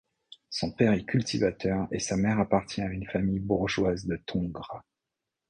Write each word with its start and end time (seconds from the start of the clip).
Son 0.49 0.71
père 0.71 0.93
est 0.93 1.05
cultivateur 1.05 1.87
et 1.91 1.99
sa 1.99 2.17
mère 2.17 2.39
appartient 2.39 2.81
à 2.81 2.87
une 2.89 3.05
famille 3.05 3.37
bourgeoise 3.39 4.07
de 4.07 4.15
Tongres. 4.15 4.81